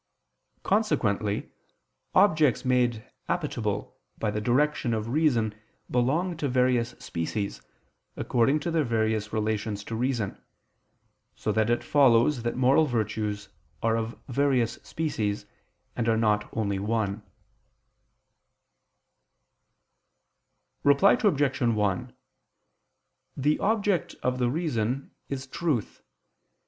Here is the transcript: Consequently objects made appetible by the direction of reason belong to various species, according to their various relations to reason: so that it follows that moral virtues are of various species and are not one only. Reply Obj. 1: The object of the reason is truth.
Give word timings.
Consequently 0.63 1.51
objects 2.15 2.65
made 2.65 3.05
appetible 3.29 3.93
by 4.17 4.31
the 4.31 4.41
direction 4.41 4.95
of 4.95 5.09
reason 5.09 5.53
belong 5.91 6.35
to 6.37 6.49
various 6.49 6.93
species, 6.97 7.61
according 8.17 8.59
to 8.61 8.71
their 8.71 8.83
various 8.83 9.31
relations 9.31 9.83
to 9.83 9.93
reason: 9.95 10.41
so 11.35 11.51
that 11.51 11.69
it 11.69 11.83
follows 11.83 12.41
that 12.41 12.55
moral 12.57 12.87
virtues 12.87 13.49
are 13.83 13.95
of 13.95 14.19
various 14.27 14.79
species 14.81 15.45
and 15.95 16.09
are 16.09 16.17
not 16.17 16.51
one 16.55 16.71
only. 16.81 17.21
Reply 20.83 21.13
Obj. 21.23 21.61
1: 21.61 22.13
The 23.37 23.59
object 23.59 24.15
of 24.23 24.39
the 24.39 24.49
reason 24.49 25.11
is 25.29 25.45
truth. 25.45 26.01